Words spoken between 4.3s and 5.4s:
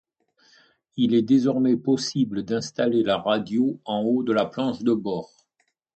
la planche de bord.